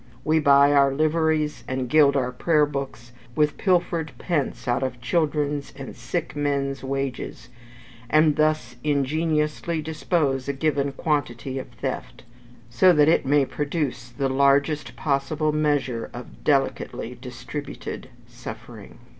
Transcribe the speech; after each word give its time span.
We 0.23 0.39
buy 0.39 0.73
our 0.73 0.91
liveries, 0.91 1.63
and 1.67 1.87
gild 1.87 2.15
our 2.17 2.31
prayer 2.31 2.65
books, 2.65 3.11
with 3.35 3.57
pilfered 3.59 4.13
pence 4.17 4.67
out 4.67 4.81
of 4.81 4.99
children's 4.99 5.71
and 5.77 5.95
sick 5.95 6.35
men's 6.35 6.83
wages, 6.83 7.49
and 8.09 8.35
thus 8.35 8.77
ingeniously 8.83 9.79
dispose 9.79 10.47
a 10.49 10.53
given 10.53 10.91
quantity 10.93 11.59
of 11.59 11.67
Theft, 11.67 12.23
so 12.67 12.91
that 12.93 13.09
it 13.09 13.27
may 13.27 13.45
produce 13.45 14.09
the 14.09 14.27
largest 14.27 14.95
possible 14.95 15.51
measure 15.51 16.09
of 16.15 16.43
delicately 16.43 17.15
distributed 17.21 18.09
suffering. 18.25 18.97